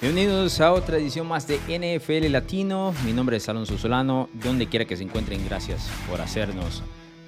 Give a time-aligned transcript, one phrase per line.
[0.00, 2.94] Bienvenidos a otra edición más de NFL Latino.
[3.04, 4.28] Mi nombre es Alonso Solano.
[4.32, 6.84] Donde quiera que se encuentren, gracias por hacernos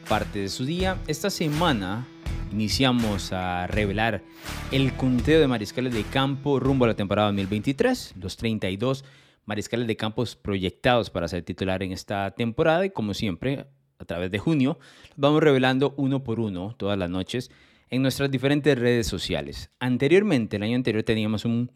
[0.09, 0.97] parte de su día.
[1.09, 2.07] Esta semana
[2.53, 4.23] iniciamos a revelar
[4.71, 8.15] el conteo de mariscales de campo rumbo a la temporada 2023.
[8.17, 9.05] Los 32
[9.47, 12.87] mariscales de campos proyectados para ser titular en esta temporada.
[12.87, 13.67] Y como siempre,
[13.99, 14.79] a través de junio,
[15.17, 17.51] vamos revelando uno por uno todas las noches
[17.89, 19.73] en nuestras diferentes redes sociales.
[19.81, 21.73] Anteriormente, el año anterior, teníamos un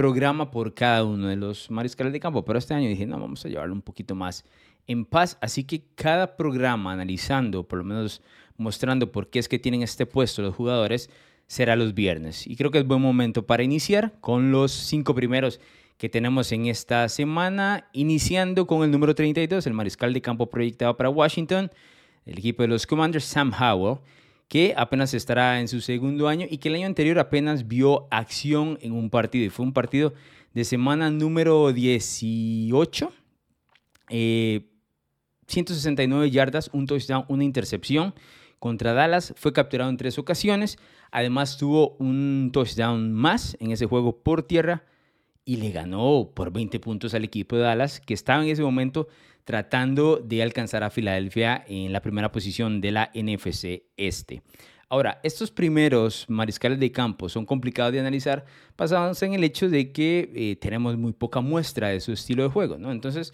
[0.00, 3.44] programa por cada uno de los mariscales de campo, pero este año dije, no, vamos
[3.44, 4.46] a llevarlo un poquito más
[4.86, 8.22] en paz, así que cada programa analizando, por lo menos
[8.56, 11.10] mostrando por qué es que tienen este puesto los jugadores,
[11.46, 12.46] será los viernes.
[12.46, 15.60] Y creo que es buen momento para iniciar con los cinco primeros
[15.98, 20.96] que tenemos en esta semana, iniciando con el número 32, el mariscal de campo proyectado
[20.96, 21.70] para Washington,
[22.24, 23.98] el equipo de los Commanders, Sam Howell
[24.50, 28.80] que apenas estará en su segundo año y que el año anterior apenas vio acción
[28.82, 29.44] en un partido.
[29.44, 30.12] Y fue un partido
[30.52, 33.12] de semana número 18.
[34.08, 38.12] 169 eh, yardas, un touchdown, una intercepción
[38.58, 39.34] contra Dallas.
[39.36, 40.78] Fue capturado en tres ocasiones.
[41.12, 44.82] Además tuvo un touchdown más en ese juego por tierra
[45.44, 49.06] y le ganó por 20 puntos al equipo de Dallas, que estaba en ese momento
[49.44, 54.42] tratando de alcanzar a Filadelfia en la primera posición de la NFC Este.
[54.88, 58.44] Ahora, estos primeros mariscales de campo son complicados de analizar
[58.76, 62.48] basados en el hecho de que eh, tenemos muy poca muestra de su estilo de
[62.48, 62.90] juego, ¿no?
[62.90, 63.32] Entonces,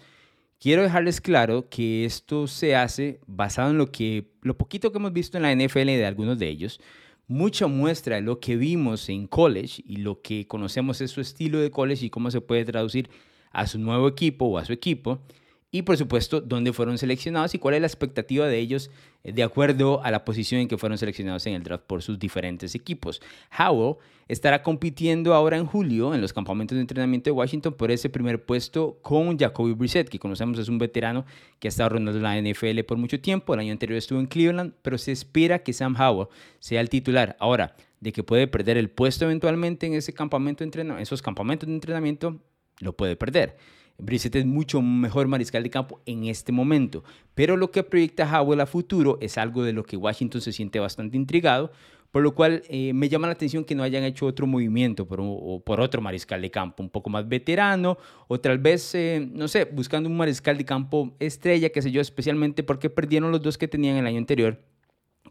[0.59, 5.13] quiero dejarles claro que esto se hace basado en lo que lo poquito que hemos
[5.13, 6.79] visto en la NFL de algunos de ellos,
[7.27, 11.59] mucha muestra de lo que vimos en college y lo que conocemos es su estilo
[11.59, 13.09] de college y cómo se puede traducir
[13.51, 15.21] a su nuevo equipo o a su equipo
[15.69, 18.89] y por supuesto dónde fueron seleccionados y cuál es la expectativa de ellos
[19.23, 22.17] eh, de acuerdo a la posición en que fueron seleccionados en el draft por sus
[22.17, 23.21] diferentes equipos.
[23.57, 23.97] Howell
[24.29, 28.45] estará compitiendo ahora en julio en los campamentos de entrenamiento de Washington por ese primer
[28.45, 31.25] puesto con Jacoby Brissett, que conocemos es un veterano
[31.59, 33.53] que ha estado rondando la NFL por mucho tiempo.
[33.53, 36.27] El año anterior estuvo en Cleveland, pero se espera que Sam Howell
[36.59, 37.35] sea el titular.
[37.39, 41.73] Ahora, de que puede perder el puesto eventualmente en ese campamento de esos campamentos de
[41.73, 42.39] entrenamiento,
[42.79, 43.57] lo puede perder.
[43.97, 47.03] Brissett es mucho mejor mariscal de campo en este momento,
[47.33, 50.79] pero lo que proyecta Howell a futuro es algo de lo que Washington se siente
[50.79, 51.71] bastante intrigado,
[52.11, 55.19] por lo cual eh, me llama la atención que no hayan hecho otro movimiento por,
[55.63, 57.97] por otro mariscal de campo un poco más veterano,
[58.27, 61.99] o tal vez, eh, no sé, buscando un mariscal de campo estrella, qué sé yo,
[61.99, 64.59] especialmente porque perdieron los dos que tenían el año anterior,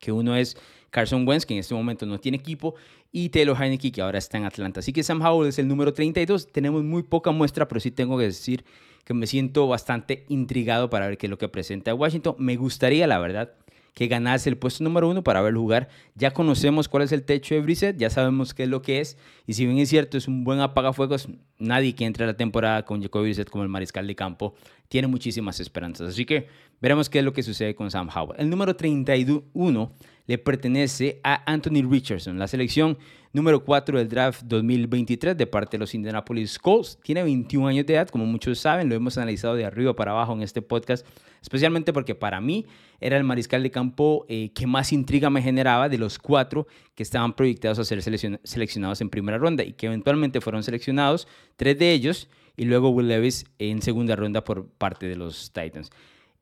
[0.00, 0.56] que uno es
[0.90, 2.74] Carson Wentz, que en este momento no tiene equipo,
[3.12, 4.80] y Taylor Heineke, que ahora está en Atlanta.
[4.80, 6.52] Así que Sam Howell es el número 32.
[6.52, 8.64] Tenemos muy poca muestra, pero sí tengo que decir
[9.04, 12.34] que me siento bastante intrigado para ver qué es lo que presenta Washington.
[12.38, 13.52] Me gustaría, la verdad,
[13.96, 15.88] que ganase el puesto número uno para verlo jugar.
[16.16, 19.16] Ya conocemos cuál es el techo de Brissett, ya sabemos qué es lo que es.
[19.46, 22.84] Y si bien es cierto, es un buen apagafuegos, nadie que entre a la temporada
[22.84, 24.54] con Jacoby Brissett como el mariscal de campo
[24.88, 26.10] tiene muchísimas esperanzas.
[26.10, 26.46] Así que
[26.78, 28.38] veremos qué es lo que sucede con Sam Howell.
[28.38, 29.90] El número 31
[30.26, 32.98] le pertenece a Anthony Richardson, la selección
[33.32, 36.98] número 4 del draft 2023 de parte de los Indianapolis Colts.
[37.03, 40.32] Tiene 21 años de edad, como muchos saben, lo hemos analizado de arriba para abajo
[40.32, 41.06] en este podcast,
[41.42, 42.66] especialmente porque para mí
[43.00, 47.03] era el mariscal de campo eh, que más intriga me generaba de los cuatro que
[47.03, 51.93] estaban proyectados a ser seleccionados en primera ronda y que eventualmente fueron seleccionados, tres de
[51.93, 55.91] ellos, y luego Will Levis en segunda ronda por parte de los Titans.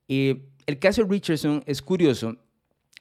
[0.07, 2.37] Eh, el caso de Richardson es curioso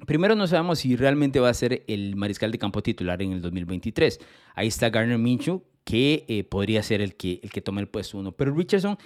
[0.08, 3.42] Primero no sabemos si realmente va a ser el mariscal de campo titular en el
[3.42, 4.20] 2023.
[4.56, 8.18] Ahí está Garner Minshew, que eh, podría ser el que, el que tome el puesto
[8.18, 8.32] uno.
[8.32, 8.98] Pero Richardson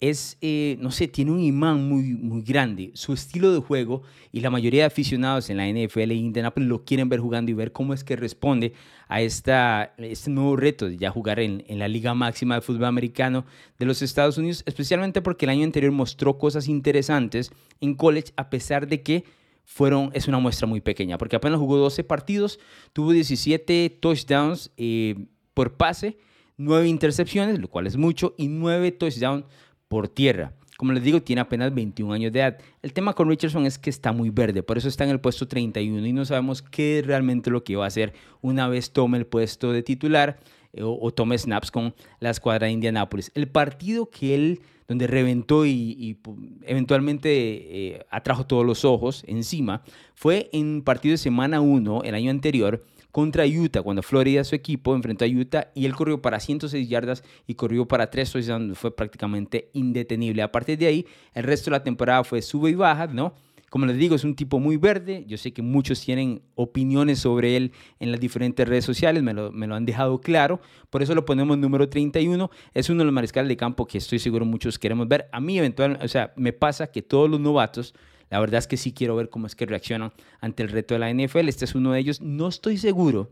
[0.00, 2.90] es, eh, no sé, tiene un imán muy, muy grande.
[2.94, 4.02] Su estilo de juego
[4.32, 7.54] y la mayoría de aficionados en la NFL e Indianapolis lo quieren ver jugando y
[7.54, 8.72] ver cómo es que responde
[9.06, 12.86] a esta, este nuevo reto de ya jugar en, en la Liga Máxima de Fútbol
[12.86, 13.46] Americano
[13.78, 18.50] de los Estados Unidos, especialmente porque el año anterior mostró cosas interesantes en college a
[18.50, 19.24] pesar de que
[19.64, 22.58] fueron, es una muestra muy pequeña, porque apenas jugó 12 partidos,
[22.92, 26.18] tuvo 17 touchdowns eh, por pase,
[26.56, 29.44] 9 intercepciones, lo cual es mucho, y 9 touchdowns
[29.88, 30.54] por tierra.
[30.76, 32.58] Como les digo, tiene apenas 21 años de edad.
[32.82, 35.46] El tema con Richardson es que está muy verde, por eso está en el puesto
[35.46, 39.18] 31 y no sabemos qué es realmente lo que va a hacer una vez tome
[39.18, 40.40] el puesto de titular
[40.72, 43.30] eh, o, tome snaps con la escuadra de Indianápolis.
[43.34, 46.18] El partido que él donde reventó y,
[46.62, 49.82] eventualmente eh, atrajo todos los ojos encima,
[50.14, 54.94] fue en partido de semana 1 el año anterior contra Utah, cuando Florida, su equipo,
[54.94, 58.94] enfrentó a Utah y él corrió para 106 yardas y corrió para 3 donde fue
[58.96, 60.42] prácticamente indetenible.
[60.42, 63.34] A partir de ahí, el resto de la temporada fue sube y baja, ¿no?
[63.72, 65.24] Como les digo, es un tipo muy verde.
[65.26, 69.50] Yo sé que muchos tienen opiniones sobre él en las diferentes redes sociales, me lo,
[69.50, 70.60] me lo han dejado claro.
[70.90, 72.50] Por eso lo ponemos número 31.
[72.74, 75.30] Es uno de los mariscales de campo que estoy seguro muchos queremos ver.
[75.32, 77.94] A mí, eventualmente, o sea, me pasa que todos los novatos,
[78.28, 80.98] la verdad es que sí quiero ver cómo es que reaccionan ante el reto de
[80.98, 81.48] la NFL.
[81.48, 82.20] Este es uno de ellos.
[82.20, 83.30] No estoy seguro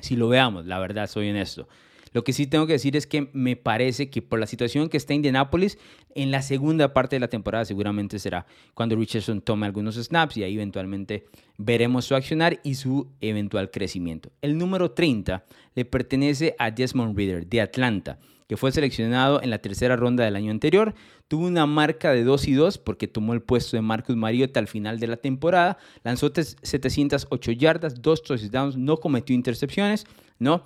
[0.00, 1.68] si lo veamos, la verdad, soy honesto.
[2.12, 4.96] Lo que sí tengo que decir es que me parece que por la situación que
[4.96, 5.78] está Indianapolis,
[6.14, 10.42] en la segunda parte de la temporada seguramente será cuando Richardson tome algunos snaps y
[10.42, 11.26] ahí eventualmente
[11.56, 14.30] veremos su accionar y su eventual crecimiento.
[14.42, 18.18] El número 30 le pertenece a Desmond Reader de Atlanta
[18.50, 20.92] que fue seleccionado en la tercera ronda del año anterior.
[21.28, 24.66] Tuvo una marca de 2 y 2 porque tomó el puesto de Marcus Mariota al
[24.66, 25.78] final de la temporada.
[26.02, 30.04] Lanzó 708 yardas, 2 touchdowns, no cometió intercepciones,
[30.40, 30.64] ¿no?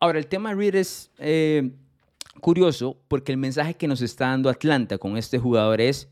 [0.00, 1.70] Ahora, el tema Reed es eh,
[2.40, 6.08] curioso porque el mensaje que nos está dando Atlanta con este jugador es,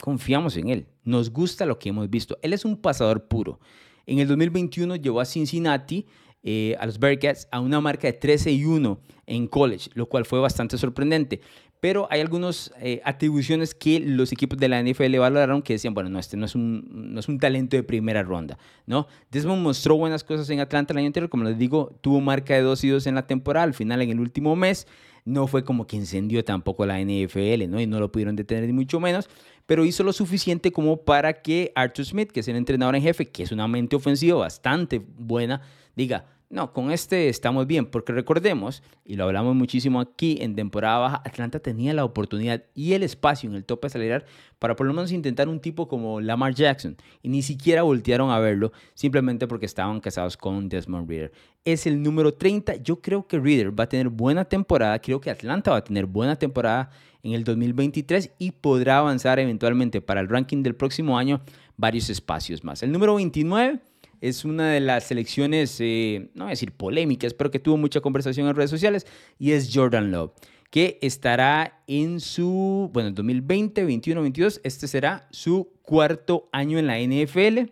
[0.00, 2.38] confiamos en él, nos gusta lo que hemos visto.
[2.42, 3.60] Él es un pasador puro.
[4.06, 6.06] En el 2021 llevó a Cincinnati,
[6.42, 10.24] eh, a los Bearcats, a una marca de 13 y 1 en college, lo cual
[10.24, 11.40] fue bastante sorprendente.
[11.80, 16.08] Pero hay algunas eh, atribuciones que los equipos de la NFL valoraron que decían, bueno,
[16.08, 19.06] no, este no es un, no es un talento de primera ronda, ¿no?
[19.30, 22.62] Desmond mostró buenas cosas en Atlanta el año anterior, como les digo, tuvo marca de
[22.62, 24.86] 2 y 2 en la temporada, al final en el último mes,
[25.26, 27.80] no fue como que encendió tampoco la NFL, ¿no?
[27.80, 29.28] Y no lo pudieron detener ni mucho menos,
[29.66, 33.26] pero hizo lo suficiente como para que Arthur Smith, que es el entrenador en jefe,
[33.26, 35.60] que es una mente ofensiva bastante buena,
[35.96, 40.98] diga, no, con este estamos bien, porque recordemos, y lo hablamos muchísimo aquí en temporada
[40.98, 44.24] baja, Atlanta tenía la oportunidad y el espacio en el tope salarial
[44.60, 48.38] para por lo menos intentar un tipo como Lamar Jackson, y ni siquiera voltearon a
[48.38, 51.32] verlo simplemente porque estaban casados con Desmond Reader.
[51.64, 55.30] Es el número 30, yo creo que Reader va a tener buena temporada, creo que
[55.30, 56.90] Atlanta va a tener buena temporada
[57.24, 61.40] en el 2023 y podrá avanzar eventualmente para el ranking del próximo año
[61.76, 62.84] varios espacios más.
[62.84, 63.80] El número 29
[64.28, 68.00] es una de las selecciones, eh, no voy a decir polémicas, pero que tuvo mucha
[68.00, 69.06] conversación en redes sociales,
[69.38, 70.32] y es Jordan Love,
[70.70, 76.98] que estará en su, bueno, 2020, 21, 22, este será su cuarto año en la
[76.98, 77.70] NFL,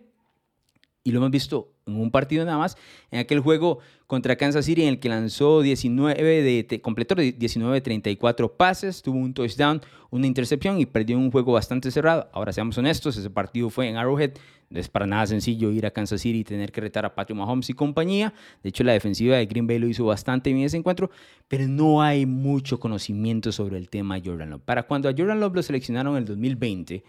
[1.03, 2.77] y lo hemos visto en un partido nada más,
[3.11, 7.81] en aquel juego contra Kansas City en el que lanzó 19 de, completó 19 de
[7.81, 12.27] 34 pases, tuvo un touchdown, una intercepción y perdió un juego bastante cerrado.
[12.33, 14.31] Ahora seamos honestos, ese partido fue en Arrowhead,
[14.69, 17.37] no es para nada sencillo ir a Kansas City y tener que retar a Patrick
[17.37, 18.33] Mahomes y compañía.
[18.63, 21.11] De hecho, la defensiva de Green Bay lo hizo bastante bien ese encuentro,
[21.47, 24.61] pero no hay mucho conocimiento sobre el tema Jordan Love.
[24.63, 27.03] Para cuando a Jordan Love lo seleccionaron en el 2020,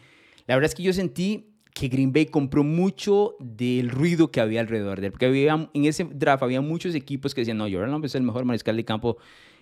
[0.47, 4.61] la verdad es que yo sentí que Green Bay compró mucho del ruido que había
[4.61, 5.13] alrededor de él.
[5.13, 8.23] Porque había, en ese draft había muchos equipos que decían, no, Jordan Love es el
[8.23, 9.19] mejor mariscal de campo,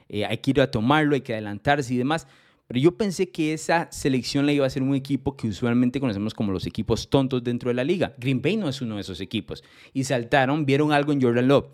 [0.08, 2.28] eh, hay que ir a tomarlo, hay que adelantarse y demás.
[2.69, 6.34] Pero yo pensé que esa selección la iba a hacer un equipo que usualmente conocemos
[6.34, 8.14] como los equipos tontos dentro de la liga.
[8.17, 9.64] Green Bay no es uno de esos equipos.
[9.93, 11.67] Y saltaron, vieron algo en Jordan Love.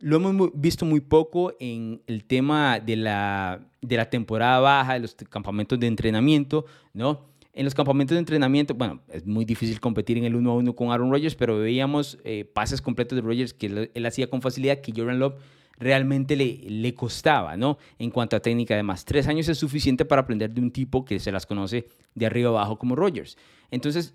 [0.00, 5.00] Lo hemos visto muy poco en el tema de la, de la temporada baja, de
[5.00, 7.28] los campamentos de entrenamiento, ¿no?
[7.58, 10.76] En los campamentos de entrenamiento, bueno, es muy difícil competir en el uno a uno
[10.76, 14.80] con Aaron Rodgers, pero veíamos eh, pases completos de Rodgers que él, hacía con facilidad,
[14.80, 15.34] que Jordan Love
[15.76, 17.78] realmente le, costaba, ¿no?
[17.98, 21.18] En cuanto a técnica, además, tres años es suficiente para aprender de un tipo que
[21.18, 23.36] se las conoce de arriba abajo como Rodgers.
[23.72, 24.14] Entonces,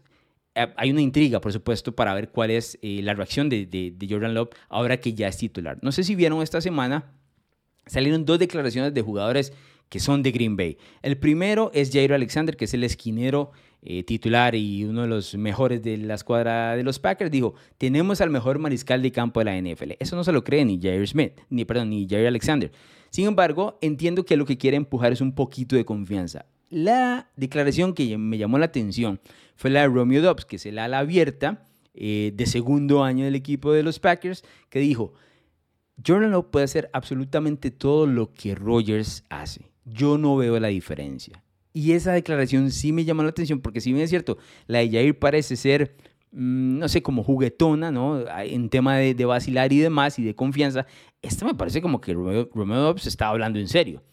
[0.56, 4.07] hay una intriga, por supuesto, para ver cuál es eh, la reacción de, de, de,
[4.07, 5.80] Jordan Love ahora que ya es titular.
[5.81, 7.12] No sé si vieron esta semana,
[7.88, 9.52] salieron dos declaraciones de jugadores
[9.94, 10.80] que son de Green Bay.
[11.04, 13.52] El primero es Jairo Alexander, que es el esquinero
[13.83, 17.30] eh, titular y uno de los mejores de la escuadra de los Packers.
[17.30, 19.92] Dijo, tenemos al mejor mariscal de campo de la NFL.
[20.00, 22.71] Eso no se lo cree ni Jair Smith, ni, perdón, ni Jair Alexander.
[23.12, 26.47] Sin embargo, entiendo que lo que quiere empujar es un poquito de confianza.
[26.71, 29.19] La declaración que me llamó la atención
[29.56, 33.35] fue la de Romeo Dobbs, que es el ala abierta eh, de segundo año del
[33.35, 35.14] equipo de los Packers, que dijo,
[36.04, 41.44] Jordan Love puede hacer absolutamente todo lo que Rogers hace yo no veo la diferencia.
[41.73, 44.37] Y esa declaración sí me llamó la atención porque si bien es cierto,
[44.68, 45.95] la de Jair parece ser,
[46.31, 48.23] mm, no sé, como juguetona, ¿no?
[48.40, 50.85] En tema de, vacilar y demás y de confianza,
[51.21, 54.04] esta me parece como que Romeo, Romeo se estaba hablando en serio.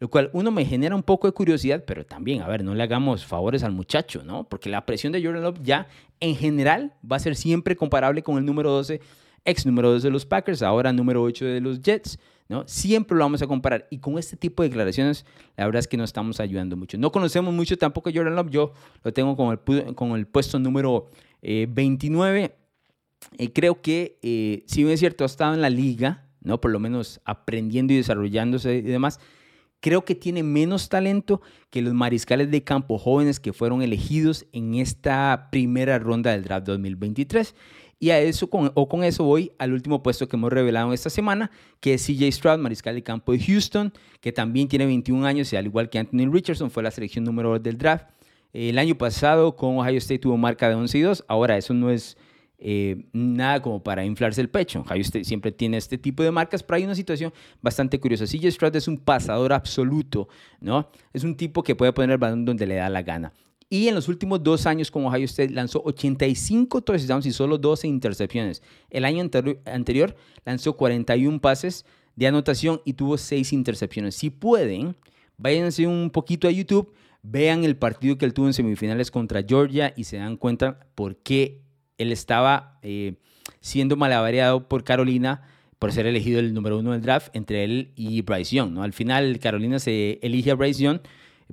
[0.00, 2.84] Lo cual uno me genera un poco de curiosidad, pero también, a ver, no le
[2.84, 4.48] hagamos favores al muchacho, ¿no?
[4.48, 5.88] Porque la presión de Jordan Love ya
[6.20, 9.00] en general va a ser siempre comparable con el número 12,
[9.44, 12.18] ex número 12 de los Packers, ahora número 8 de los Jets.
[12.48, 12.64] ¿no?
[12.66, 13.86] Siempre lo vamos a comparar.
[13.90, 15.24] Y con este tipo de declaraciones,
[15.56, 16.96] la verdad es que nos estamos ayudando mucho.
[16.98, 18.50] No conocemos mucho tampoco a Jordan Love.
[18.50, 21.10] Yo lo tengo con el, puesto número
[21.42, 22.44] 29.
[22.44, 22.54] Eh,
[23.36, 26.60] eh, creo que, eh, si bien es cierto, ha estado en la liga, ¿no?
[26.60, 29.20] Por lo menos aprendiendo y desarrollándose y demás.
[29.80, 31.40] creo que tiene menos talento
[31.70, 36.66] que los mariscales de campo jóvenes que fueron elegidos en esta primera ronda del draft
[36.66, 37.54] 2023.
[38.00, 41.10] Y a eso, con, o con eso voy al último puesto que hemos revelado esta
[41.10, 41.50] semana,
[41.80, 45.56] que es CJ Stroud, mariscal de campo de Houston, que también tiene 21 años y
[45.56, 48.06] al igual que Anthony Richardson fue la selección número 2 del draft.
[48.52, 51.24] El año pasado con Ohio State tuvo marca de 11 y 2.
[51.28, 52.16] Ahora eso no es
[52.58, 54.80] eh, nada como para inflarse el pecho.
[54.80, 58.26] Ohio State siempre tiene este tipo de marcas, pero hay una situación bastante curiosa.
[58.26, 60.28] CJ Stroud es un pasador absoluto,
[60.60, 60.88] ¿no?
[61.12, 63.32] Es un tipo que puede poner el balón donde le da la gana.
[63.70, 67.86] Y en los últimos dos años con Ohio State lanzó 85 touchdowns y solo 12
[67.86, 68.62] intercepciones.
[68.88, 69.28] El año
[69.66, 71.84] anterior lanzó 41 pases
[72.16, 74.14] de anotación y tuvo 6 intercepciones.
[74.14, 74.96] Si pueden,
[75.36, 79.92] váyanse un poquito a YouTube, vean el partido que él tuvo en semifinales contra Georgia
[79.96, 81.60] y se dan cuenta por qué
[81.98, 83.16] él estaba eh,
[83.60, 85.42] siendo malabareado por Carolina
[85.78, 88.78] por ser elegido el número uno del draft entre él y Bryce Young.
[88.78, 91.00] Al final Carolina se elige a Bryce Young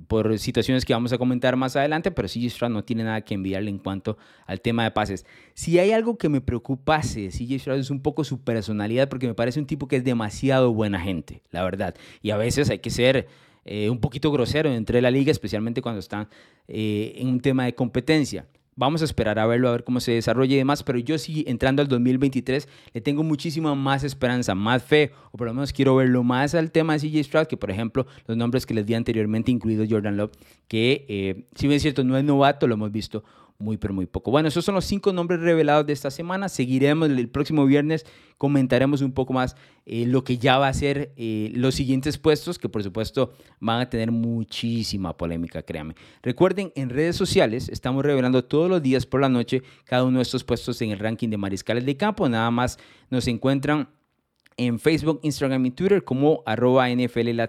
[0.06, 3.34] por situaciones que vamos a comentar más adelante, pero CJ Stroud no tiene nada que
[3.34, 5.24] enviarle en cuanto al tema de pases.
[5.54, 9.34] Si hay algo que me preocupase, CJ Stroud es un poco su personalidad, porque me
[9.34, 11.94] parece un tipo que es demasiado buena gente, la verdad.
[12.22, 13.26] Y a veces hay que ser
[13.64, 16.28] eh, un poquito grosero entre la liga, especialmente cuando están
[16.68, 18.46] eh, en un tema de competencia.
[18.78, 21.44] Vamos a esperar a verlo, a ver cómo se desarrolla y demás, pero yo sí,
[21.48, 25.96] entrando al 2023, le tengo muchísima más esperanza, más fe, o por lo menos quiero
[25.96, 28.92] verlo más al tema de CJ Stroud, que por ejemplo los nombres que les di
[28.92, 30.32] anteriormente, incluido Jordan Love,
[30.68, 33.24] que eh, si bien es cierto, no es novato, lo hemos visto
[33.58, 34.30] muy, pero muy poco.
[34.30, 36.48] Bueno, esos son los cinco nombres revelados de esta semana.
[36.48, 38.04] Seguiremos el próximo viernes,
[38.38, 42.58] comentaremos un poco más eh, lo que ya va a ser eh, los siguientes puestos,
[42.58, 45.94] que por supuesto van a tener muchísima polémica, créanme.
[46.22, 50.22] Recuerden, en redes sociales estamos revelando todos los días por la noche cada uno de
[50.22, 52.28] estos puestos en el ranking de mariscales de campo.
[52.28, 52.78] Nada más
[53.10, 53.88] nos encuentran
[54.56, 57.42] en Facebook, Instagram y Twitter como arroba NFL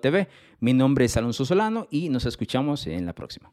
[0.00, 0.28] TV.
[0.60, 3.52] Mi nombre es Alonso Solano y nos escuchamos en la próxima.